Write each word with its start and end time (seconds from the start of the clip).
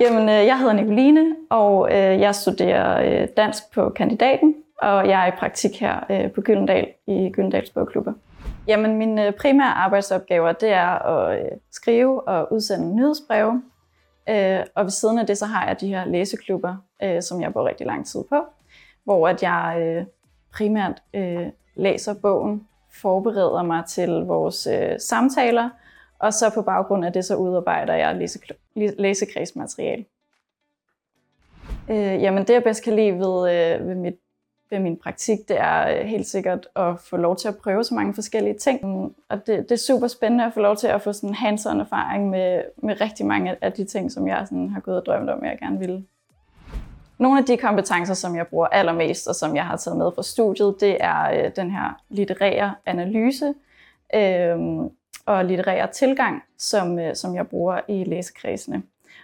Jamen, 0.00 0.28
øh, 0.28 0.46
jeg 0.46 0.58
hedder 0.58 0.72
Nicoline, 0.72 1.36
og 1.50 1.88
øh, 1.92 2.20
jeg 2.20 2.34
studerer 2.34 3.22
øh, 3.22 3.28
dansk 3.36 3.62
på 3.74 3.88
kandidaten, 3.88 4.54
og 4.82 5.08
jeg 5.08 5.22
er 5.22 5.32
i 5.32 5.36
praktik 5.38 5.80
her 5.80 6.28
på 6.34 6.40
Gyldendal 6.40 6.86
i 7.06 7.30
Gyldendals 7.32 7.70
Bogklubber. 7.70 8.12
Jamen, 8.66 8.96
mine 8.98 9.32
primære 9.32 9.72
arbejdsopgaver, 9.72 10.52
det 10.52 10.72
er 10.72 10.88
at 10.88 11.48
skrive 11.72 12.28
og 12.28 12.52
udsende 12.52 12.96
nyhedsbreve, 12.96 13.62
og 14.74 14.84
ved 14.84 14.90
siden 14.90 15.18
af 15.18 15.26
det, 15.26 15.38
så 15.38 15.46
har 15.46 15.66
jeg 15.66 15.80
de 15.80 15.88
her 15.88 16.04
læseklubber, 16.04 16.76
som 17.20 17.40
jeg 17.40 17.52
bruger 17.52 17.68
rigtig 17.68 17.86
lang 17.86 18.06
tid 18.06 18.20
på, 18.28 18.36
hvor 19.04 19.28
at 19.28 19.42
jeg 19.42 20.06
primært 20.54 21.02
læser 21.76 22.14
bogen, 22.22 22.66
forbereder 23.02 23.62
mig 23.62 23.84
til 23.84 24.10
vores 24.10 24.68
samtaler, 25.08 25.68
og 26.18 26.32
så 26.32 26.50
på 26.54 26.62
baggrund 26.62 27.04
af 27.04 27.12
det, 27.12 27.24
så 27.24 27.36
udarbejder 27.36 27.94
jeg 27.94 28.28
læsekredsmateriale. 28.74 30.04
Øh, 31.90 32.22
jamen 32.22 32.44
det, 32.46 32.54
jeg 32.54 32.62
bedst 32.64 32.84
kan 32.84 32.96
lide 32.96 33.12
ved, 33.12 33.52
øh, 33.52 33.88
ved, 33.88 33.94
mit, 33.94 34.14
ved 34.70 34.78
min 34.78 34.96
praktik, 34.96 35.38
det 35.48 35.60
er 35.60 35.98
øh, 35.98 36.06
helt 36.06 36.26
sikkert 36.26 36.68
at 36.76 37.00
få 37.00 37.16
lov 37.16 37.36
til 37.36 37.48
at 37.48 37.56
prøve 37.56 37.84
så 37.84 37.94
mange 37.94 38.14
forskellige 38.14 38.58
ting. 38.58 38.80
Og 39.28 39.46
det, 39.46 39.62
det 39.68 39.72
er 39.72 39.76
super 39.76 40.08
spændende 40.08 40.44
at 40.44 40.52
få 40.54 40.60
lov 40.60 40.76
til 40.76 40.86
at 40.86 41.02
få 41.02 41.12
sådan 41.12 41.34
hands-on 41.34 41.80
erfaring 41.80 42.30
med, 42.30 42.62
med 42.76 43.00
rigtig 43.00 43.26
mange 43.26 43.56
af 43.60 43.72
de 43.72 43.84
ting, 43.84 44.12
som 44.12 44.28
jeg 44.28 44.46
sådan 44.48 44.68
har 44.68 44.80
gået 44.80 44.96
og 44.96 45.06
drømt 45.06 45.30
om, 45.30 45.44
jeg 45.44 45.58
gerne 45.58 45.78
ville. 45.78 46.04
Nogle 47.18 47.38
af 47.38 47.44
de 47.44 47.56
kompetencer, 47.56 48.14
som 48.14 48.36
jeg 48.36 48.46
bruger 48.46 48.66
allermest, 48.66 49.28
og 49.28 49.34
som 49.34 49.56
jeg 49.56 49.66
har 49.66 49.76
taget 49.76 49.98
med 49.98 50.10
fra 50.14 50.22
studiet, 50.22 50.76
det 50.80 50.96
er 51.00 51.44
øh, 51.44 51.50
den 51.56 51.70
her 51.70 52.00
litterære 52.08 52.74
analyse. 52.86 53.54
Øh, 54.14 54.58
og 55.26 55.44
litterær 55.44 55.86
tilgang, 55.86 56.42
som, 56.58 56.98
øh, 56.98 57.14
som 57.14 57.34
jeg 57.34 57.48
bruger 57.48 57.80
i 57.88 58.04
læsekredsene. 58.04 58.82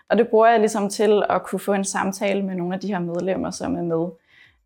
Og 0.09 0.19
det 0.19 0.29
bruger 0.29 0.47
jeg 0.47 0.59
ligesom 0.61 0.89
til 0.89 1.23
at 1.31 1.43
kunne 1.43 1.59
få 1.59 1.73
en 1.73 1.85
samtale 1.85 2.43
med 2.43 2.55
nogle 2.55 2.75
af 2.75 2.81
de 2.81 2.89
her 2.89 2.99
medlemmer, 2.99 3.51
som 3.51 3.77
er 3.77 3.83
med. 3.83 4.09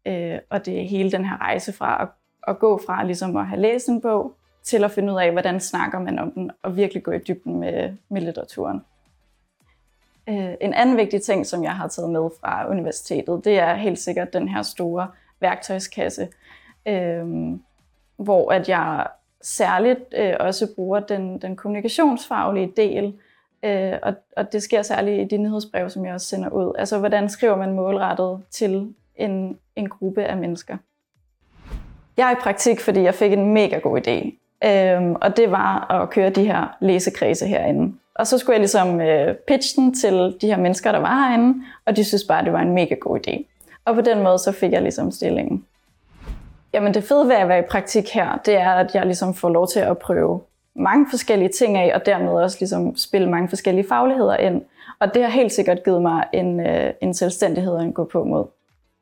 Øh, 0.07 0.39
og 0.51 0.67
det 0.67 0.81
er 0.81 0.89
hele 0.89 1.13
den 1.13 1.25
her 1.25 1.41
rejse 1.41 1.73
fra 1.73 2.03
at, 2.03 2.09
at 2.49 2.59
gå 2.59 2.81
fra 2.87 3.05
ligesom 3.05 3.37
at 3.37 3.47
have 3.47 3.61
læst 3.61 3.89
en 3.89 4.01
bog, 4.01 4.35
til 4.63 4.85
at 4.85 4.91
finde 4.91 5.13
ud 5.13 5.19
af, 5.19 5.33
hvordan 5.33 5.61
snakker 5.61 5.99
man 5.99 6.19
om 6.19 6.33
den, 6.33 6.51
og 6.63 6.77
virkelig 6.77 7.03
gå 7.03 7.11
i 7.11 7.19
dybden 7.19 7.61
med, 7.61 7.97
med 8.09 8.21
litteraturen. 8.21 8.85
Øh, 10.29 10.55
en 10.61 10.75
anden 10.75 10.97
vigtig 10.97 11.23
ting, 11.23 11.47
som 11.47 11.65
jeg 11.65 11.77
har 11.77 11.89
taget 11.89 12.11
med 12.11 12.31
fra 12.41 12.71
universitetet, 12.71 13.45
det 13.45 13.59
er 13.59 13.75
helt 13.75 13.99
sikkert 13.99 14.33
den 14.33 14.49
her 14.49 14.63
store 14.63 15.09
værktøjskasse, 15.41 16.29
øh, 16.87 17.27
hvor 18.17 18.53
at 18.53 18.69
jeg 18.69 19.07
særligt 19.45 20.15
øh, 20.17 20.35
også 20.41 20.75
bruger 20.75 21.01
den, 21.01 21.39
den 21.39 21.57
kommunikationsfaglige 21.57 22.73
del, 22.77 23.15
øh, 23.63 23.93
og, 24.03 24.15
og 24.37 24.53
det 24.53 24.63
sker 24.63 24.83
særligt 24.83 25.33
i 25.33 25.37
de 25.37 25.43
nyhedsbrev, 25.43 25.91
som 25.91 26.05
jeg 26.05 26.15
også 26.15 26.27
sender 26.27 26.51
ud. 26.51 26.75
Altså, 26.79 26.99
hvordan 26.99 27.29
skriver 27.29 27.57
man 27.57 27.73
målrettet 27.73 28.43
til 28.51 28.95
en, 29.17 29.59
en 29.77 29.89
gruppe 29.89 30.25
af 30.25 30.37
mennesker? 30.37 30.77
Jeg 32.17 32.29
er 32.29 32.33
i 32.33 32.41
praktik, 32.41 32.81
fordi 32.81 33.03
jeg 33.03 33.15
fik 33.15 33.33
en 33.33 33.53
mega 33.53 33.79
god 33.79 34.01
idé, 34.07 34.39
øh, 34.69 35.11
og 35.11 35.37
det 35.37 35.51
var 35.51 35.91
at 35.91 36.11
køre 36.11 36.31
de 36.31 36.45
her 36.45 36.77
læsekredse 36.81 37.47
herinde. 37.47 37.95
Og 38.15 38.27
så 38.27 38.39
skulle 38.39 38.55
jeg 38.55 38.61
ligesom 38.61 39.01
øh, 39.01 39.35
pitche 39.35 39.83
den 39.83 39.95
til 39.95 40.37
de 40.41 40.47
her 40.47 40.57
mennesker, 40.57 40.93
der 40.93 40.99
var 40.99 41.29
herinde, 41.29 41.65
og 41.87 41.97
de 41.97 42.05
synes 42.05 42.25
bare, 42.25 42.45
det 42.45 42.53
var 42.53 42.61
en 42.61 42.75
mega 42.75 42.95
god 42.95 43.19
idé. 43.19 43.45
Og 43.85 43.95
på 43.95 44.01
den 44.01 44.23
måde 44.23 44.39
så 44.39 44.53
fik 44.53 44.73
jeg 44.73 44.83
ligesom 44.83 45.11
stillingen. 45.11 45.65
Jamen 46.75 46.95
det 46.95 47.05
fede 47.05 47.29
ved 47.29 47.35
at 47.35 47.49
være 47.49 47.59
i 47.59 47.69
praktik 47.71 48.15
her, 48.15 48.39
det 48.47 48.57
er, 48.57 48.71
at 48.71 48.95
jeg 48.95 49.07
ligesom 49.07 49.35
får 49.35 49.49
lov 49.49 49.69
til 49.69 49.81
at 49.81 49.99
prøve 49.99 50.41
mange 50.77 51.07
forskellige 51.11 51.49
ting 51.49 51.77
af, 51.77 51.93
og 51.95 52.07
dermed 52.07 52.33
også 52.33 52.57
ligesom 52.61 52.97
spille 52.97 53.31
mange 53.31 53.49
forskellige 53.49 53.89
fagligheder 53.89 54.37
ind. 54.37 54.63
Og 54.99 55.15
det 55.15 55.23
har 55.23 55.31
helt 55.31 55.53
sikkert 55.53 55.85
givet 55.85 56.03
mig 56.03 56.25
en, 56.33 56.61
øh, 56.61 56.93
en 57.01 57.15
selvstændighed 57.15 57.79
at 57.79 57.95
gå 57.95 58.05
på 58.05 58.25
mod. 58.25 58.45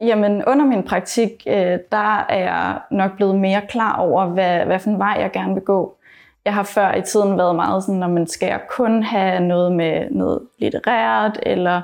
Jamen 0.01 0.45
under 0.45 0.65
min 0.65 0.83
praktik, 0.83 1.47
øh, 1.47 1.79
der 1.93 2.27
er 2.29 2.39
jeg 2.39 2.79
nok 2.91 3.17
blevet 3.17 3.37
mere 3.37 3.63
klar 3.69 3.97
over, 3.97 4.27
hvad, 4.27 4.65
hvad 4.65 4.79
for 4.79 4.91
en 4.91 4.99
vej 4.99 5.17
jeg 5.21 5.31
gerne 5.33 5.55
vil 5.55 5.63
gå. 5.63 5.95
Jeg 6.45 6.55
har 6.55 6.63
før 6.63 6.95
i 6.95 7.03
tiden 7.03 7.39
været 7.39 7.57
meget 7.57 7.85
sådan, 7.85 8.01
når 8.01 8.09
man 8.09 8.27
skal 8.27 8.47
jeg 8.47 8.61
kun 8.69 9.03
have 9.03 9.41
noget 9.41 9.73
med 9.73 10.11
noget 10.11 10.41
litterært, 10.59 11.39
eller 11.43 11.83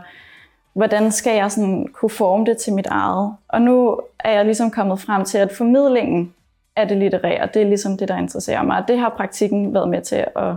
hvordan 0.79 1.13
skal 1.13 1.37
jeg 1.37 1.51
sådan 1.51 1.87
kunne 1.93 2.11
forme 2.11 2.45
det 2.45 2.57
til 2.57 2.73
mit 2.73 2.87
eget? 2.87 3.35
Og 3.49 3.63
nu 3.63 4.01
er 4.19 4.31
jeg 4.31 4.45
ligesom 4.45 4.71
kommet 4.71 5.01
frem 5.01 5.25
til, 5.25 5.39
at 5.39 5.53
formidlingen 5.53 6.35
af 6.77 6.89
det 6.89 6.97
litterære, 6.97 7.49
det 7.55 7.63
er 7.63 7.67
ligesom 7.67 7.97
det, 7.97 8.09
der 8.09 8.17
interesserer 8.17 8.63
mig. 8.63 8.79
Og 8.79 8.89
det 8.89 8.99
har 8.99 9.09
praktikken 9.09 9.75
været 9.75 9.89
med 9.89 10.03
til 10.03 10.25
at, 10.37 10.55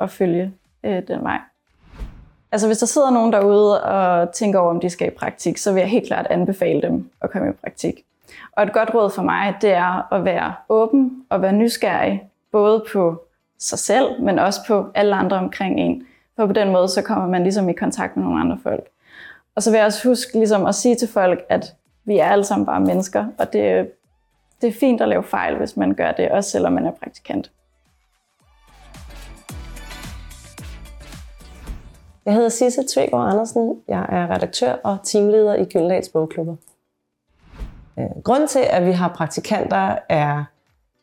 at 0.00 0.10
følge 0.10 0.52
øh, 0.84 1.02
den 1.08 1.22
vej. 1.22 1.38
Altså 2.52 2.66
hvis 2.66 2.78
der 2.78 2.86
sidder 2.86 3.10
nogen 3.10 3.32
derude 3.32 3.82
og 3.84 4.32
tænker 4.32 4.58
over, 4.58 4.70
om 4.70 4.80
de 4.80 4.90
skal 4.90 5.06
i 5.08 5.10
praktik, 5.10 5.58
så 5.58 5.72
vil 5.72 5.80
jeg 5.80 5.88
helt 5.88 6.06
klart 6.06 6.26
anbefale 6.30 6.82
dem 6.82 7.10
at 7.20 7.30
komme 7.30 7.48
i 7.48 7.52
praktik. 7.52 7.94
Og 8.52 8.62
et 8.62 8.72
godt 8.72 8.94
råd 8.94 9.10
for 9.10 9.22
mig, 9.22 9.54
det 9.60 9.70
er 9.70 10.12
at 10.14 10.24
være 10.24 10.54
åben 10.68 11.24
og 11.28 11.42
være 11.42 11.52
nysgerrig, 11.52 12.22
både 12.52 12.84
på 12.92 13.22
sig 13.58 13.78
selv, 13.78 14.22
men 14.22 14.38
også 14.38 14.60
på 14.66 14.86
alle 14.94 15.14
andre 15.14 15.36
omkring 15.36 15.80
en. 15.80 16.06
For 16.36 16.46
på 16.46 16.52
den 16.52 16.72
måde, 16.72 16.88
så 16.88 17.02
kommer 17.02 17.26
man 17.26 17.42
ligesom 17.42 17.68
i 17.68 17.72
kontakt 17.72 18.16
med 18.16 18.24
nogle 18.24 18.40
andre 18.40 18.58
folk. 18.62 18.86
Og 19.56 19.62
så 19.62 19.70
vil 19.70 19.78
jeg 19.78 19.86
også 19.86 20.08
huske 20.08 20.38
ligesom 20.38 20.66
at 20.66 20.74
sige 20.74 20.94
til 20.94 21.08
folk, 21.08 21.40
at 21.48 21.74
vi 22.04 22.18
er 22.18 22.26
alle 22.26 22.44
sammen 22.44 22.66
bare 22.66 22.80
mennesker, 22.80 23.26
og 23.38 23.52
det, 23.52 23.90
det 24.60 24.68
er 24.68 24.72
fint 24.72 25.00
at 25.00 25.08
lave 25.08 25.22
fejl, 25.22 25.56
hvis 25.56 25.76
man 25.76 25.94
gør 25.94 26.12
det, 26.12 26.30
også 26.30 26.50
selvom 26.50 26.72
man 26.72 26.86
er 26.86 26.90
praktikant. 26.90 27.50
Jeg 32.24 32.34
hedder 32.34 32.48
Sisse 32.48 32.84
Tvegård 32.88 33.28
Andersen. 33.30 33.80
Jeg 33.88 34.06
er 34.08 34.30
redaktør 34.30 34.72
og 34.72 34.98
teamleder 35.04 35.54
i 35.54 35.64
Gyldendals 35.64 36.08
Bogklubber. 36.08 36.56
Øh, 37.98 38.22
grunden 38.24 38.48
til, 38.48 38.62
at 38.70 38.86
vi 38.86 38.92
har 38.92 39.08
praktikanter, 39.08 39.98
er 40.08 40.44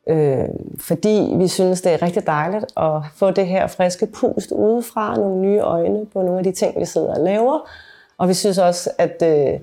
øh, 0.08 0.46
fordi 0.79 1.34
vi 1.35 1.47
synes, 1.47 1.81
det 1.81 1.94
er 1.94 2.02
rigtig 2.02 2.28
dejligt 2.28 2.66
at 2.78 3.02
få 3.16 3.31
det 3.31 3.47
her 3.47 3.68
friske 3.68 4.08
pust 4.08 4.52
udefra, 4.52 5.16
nogle 5.16 5.41
nye 5.41 5.59
øjne 5.59 6.06
på 6.06 6.22
nogle 6.22 6.38
af 6.38 6.44
de 6.44 6.52
ting, 6.52 6.79
vi 6.79 6.85
sidder 6.85 7.16
og 7.16 7.24
laver, 7.24 7.69
og 8.17 8.28
vi 8.29 8.33
synes 8.33 8.57
også, 8.57 8.89
at, 8.97 9.23
øh, 9.23 9.59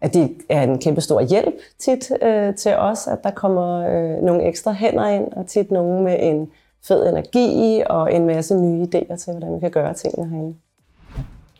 at 0.00 0.14
det 0.14 0.36
er 0.48 0.62
en 0.62 0.78
kæmpe 0.78 1.00
stor 1.00 1.20
hjælp 1.20 1.54
tit 1.78 2.12
øh, 2.22 2.54
til 2.54 2.76
os, 2.76 3.06
at 3.06 3.24
der 3.24 3.30
kommer 3.30 3.86
øh, 3.88 4.22
nogle 4.22 4.44
ekstra 4.44 4.72
hænder 4.72 5.08
ind, 5.08 5.32
og 5.32 5.46
tit 5.46 5.70
nogen 5.70 6.04
med 6.04 6.16
en 6.20 6.50
fed 6.88 7.08
energi 7.08 7.82
og 7.86 8.14
en 8.14 8.26
masse 8.26 8.54
nye 8.54 8.82
idéer 8.82 9.16
til, 9.16 9.32
hvordan 9.32 9.54
vi 9.54 9.60
kan 9.60 9.70
gøre 9.70 9.94
tingene 9.94 10.28
herinde. 10.28 10.54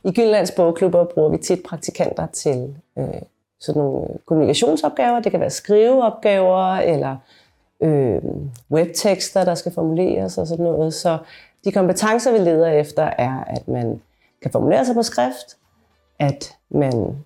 I 0.04 0.12
Gyllands 0.12 0.50
Bogklubber 0.50 1.04
bruger 1.04 1.28
vi 1.28 1.38
tit 1.38 1.62
praktikanter 1.62 2.26
til 2.26 2.74
øh, 2.98 3.06
sådan 3.60 3.82
nogle 3.82 4.08
øh, 4.10 4.16
kommunikationsopgaver. 4.26 5.20
Det 5.20 5.30
kan 5.30 5.40
være 5.40 5.50
skriveopgaver 5.50 6.76
eller 6.76 7.16
øh, 7.80 8.22
webtekster, 8.70 9.44
der 9.44 9.54
skal 9.54 9.72
formuleres 9.72 10.38
og 10.38 10.46
sådan 10.46 10.64
noget. 10.64 10.94
Så 10.94 11.18
de 11.64 11.72
kompetencer, 11.72 12.32
vi 12.32 12.38
leder 12.38 12.68
efter, 12.68 13.02
er, 13.02 13.44
at 13.46 13.68
man 13.68 14.00
kan 14.42 14.50
formulere 14.50 14.84
sig 14.84 14.94
på 14.94 15.02
skrift, 15.02 15.56
at 16.18 16.56
man 16.70 17.16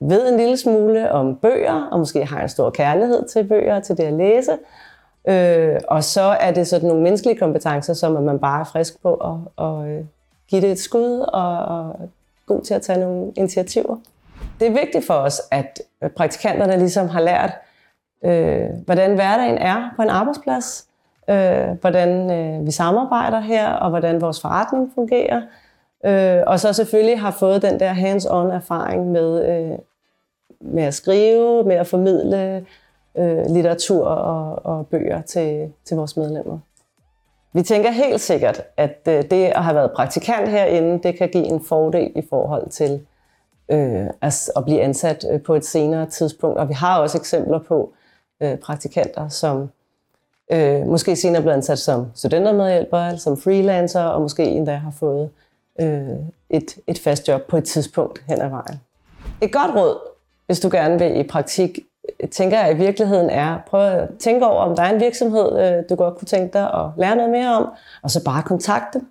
ved 0.00 0.32
en 0.32 0.36
lille 0.36 0.56
smule 0.56 1.12
om 1.12 1.36
bøger, 1.36 1.88
og 1.92 1.98
måske 1.98 2.24
har 2.24 2.42
en 2.42 2.48
stor 2.48 2.70
kærlighed 2.70 3.28
til 3.28 3.44
bøger 3.44 3.76
og 3.76 3.82
til 3.82 3.96
det 3.96 4.04
at 4.04 4.12
læse. 4.12 4.52
Øh, 5.28 5.80
og 5.88 6.04
så 6.04 6.22
er 6.22 6.52
det 6.52 6.66
sådan 6.66 6.88
nogle 6.88 7.02
menneskelige 7.02 7.38
kompetencer, 7.38 7.94
som 7.94 8.16
at 8.16 8.22
man 8.22 8.38
bare 8.38 8.60
er 8.60 8.64
frisk 8.64 9.02
på 9.02 9.14
at, 9.14 9.64
at 9.66 9.88
øh, 9.88 10.04
give 10.48 10.60
det 10.60 10.70
et 10.70 10.78
skud 10.78 11.24
og, 11.32 11.58
og 11.58 11.96
god 12.46 12.62
til 12.62 12.74
at 12.74 12.82
tage 12.82 13.00
nogle 13.00 13.32
initiativer. 13.36 13.96
Det 14.60 14.66
er 14.66 14.72
vigtigt 14.72 15.06
for 15.06 15.14
os, 15.14 15.40
at 15.50 15.80
praktikanterne 16.16 16.78
ligesom 16.78 17.08
har 17.08 17.20
lært, 17.20 17.52
øh, 18.24 18.70
hvordan 18.84 19.14
hverdagen 19.14 19.58
er 19.58 19.90
på 19.96 20.02
en 20.02 20.08
arbejdsplads, 20.08 20.86
øh, 21.30 21.68
hvordan 21.80 22.30
øh, 22.30 22.66
vi 22.66 22.70
samarbejder 22.70 23.40
her, 23.40 23.72
og 23.72 23.90
hvordan 23.90 24.20
vores 24.20 24.40
forretning 24.40 24.92
fungerer. 24.94 25.42
Øh, 26.06 26.42
og 26.46 26.60
så 26.60 26.72
selvfølgelig 26.72 27.20
har 27.20 27.30
fået 27.30 27.62
den 27.62 27.80
der 27.80 27.92
hands-on 27.92 28.52
erfaring 28.54 29.10
med, 29.10 29.48
øh, 29.48 29.78
med 30.60 30.82
at 30.82 30.94
skrive, 30.94 31.64
med 31.64 31.76
at 31.76 31.86
formidle 31.86 32.66
øh, 33.18 33.46
litteratur 33.46 34.06
og, 34.06 34.66
og 34.66 34.86
bøger 34.86 35.22
til, 35.22 35.72
til 35.84 35.96
vores 35.96 36.16
medlemmer. 36.16 36.58
Vi 37.52 37.62
tænker 37.62 37.90
helt 37.90 38.20
sikkert, 38.20 38.62
at 38.76 38.98
øh, 39.08 39.22
det 39.30 39.44
at 39.44 39.64
have 39.64 39.74
været 39.74 39.92
praktikant 39.92 40.48
herinde, 40.48 41.02
det 41.02 41.18
kan 41.18 41.28
give 41.28 41.44
en 41.44 41.64
fordel 41.64 42.12
i 42.16 42.22
forhold 42.30 42.70
til 42.70 43.06
øh, 43.68 44.06
at, 44.22 44.50
at 44.56 44.64
blive 44.64 44.80
ansat 44.80 45.26
øh, 45.30 45.42
på 45.42 45.54
et 45.54 45.64
senere 45.64 46.06
tidspunkt. 46.06 46.58
Og 46.58 46.68
vi 46.68 46.74
har 46.74 47.00
også 47.00 47.18
eksempler 47.18 47.58
på 47.58 47.92
øh, 48.42 48.56
praktikanter, 48.56 49.28
som 49.28 49.70
øh, 50.52 50.86
måske 50.86 51.16
senere 51.16 51.42
bliver 51.42 51.54
ansat 51.54 51.78
som 51.78 52.06
studentermedhjælper, 52.14 53.16
som 53.16 53.36
freelancer, 53.36 54.02
og 54.02 54.22
måske 54.22 54.44
endda 54.44 54.74
har 54.74 54.90
fået 54.90 55.22
øh, 55.22 55.47
øh, 55.80 56.08
et, 56.50 56.78
et 56.86 56.98
fast 56.98 57.28
job 57.28 57.42
på 57.42 57.56
et 57.56 57.64
tidspunkt 57.64 58.22
hen 58.28 58.40
ad 58.40 58.48
vejen. 58.48 58.80
Et 59.40 59.52
godt 59.52 59.74
råd, 59.74 59.98
hvis 60.46 60.60
du 60.60 60.68
gerne 60.72 60.98
vil 60.98 61.16
i 61.16 61.22
praktik, 61.22 61.78
tænker 62.30 62.60
jeg 62.60 62.72
i 62.72 62.76
virkeligheden 62.76 63.30
er, 63.30 63.58
prøv 63.66 63.80
at 63.80 64.08
tænke 64.18 64.46
over, 64.46 64.62
om 64.62 64.76
der 64.76 64.82
er 64.82 64.94
en 64.94 65.00
virksomhed, 65.00 65.58
øh, 65.58 65.84
du 65.88 65.94
godt 65.94 66.18
kunne 66.18 66.26
tænke 66.26 66.52
dig 66.52 66.74
at 66.74 66.86
lære 66.96 67.16
noget 67.16 67.30
mere 67.30 67.56
om, 67.56 67.68
og 68.02 68.10
så 68.10 68.24
bare 68.24 68.42
kontakte 68.42 68.98
dem. 68.98 69.08